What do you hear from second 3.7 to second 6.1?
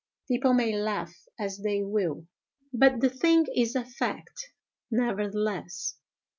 a fact, nevertheless.